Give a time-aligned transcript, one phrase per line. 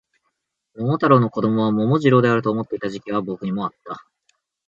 [0.73, 4.03] 桃太郎の子供は桃次郎であると思っていた時期が僕にもあった